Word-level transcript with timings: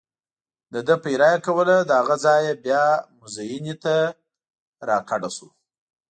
دده 0.73 0.95
پیره 1.03 1.29
یې 1.33 1.39
کوله، 1.45 1.77
له 1.87 1.93
هغه 2.01 2.15
ځایه 2.25 2.53
بیا 2.65 2.85
مزینې 3.19 3.75
ته 3.83 3.95
را 4.87 4.97
کډه 5.09 5.29
شو. 5.35 5.47